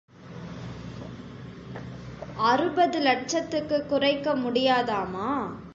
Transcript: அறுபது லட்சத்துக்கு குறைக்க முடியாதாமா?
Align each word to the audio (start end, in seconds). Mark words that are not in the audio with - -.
அறுபது 2.43 2.99
லட்சத்துக்கு 2.99 3.85
குறைக்க 3.85 4.35
முடியாதாமா? 4.35 5.29